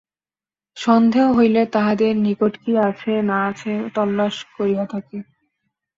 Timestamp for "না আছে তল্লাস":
3.21-4.35